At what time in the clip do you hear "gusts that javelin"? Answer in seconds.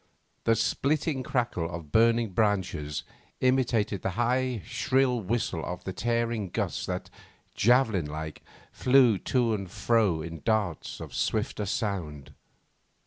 6.49-8.07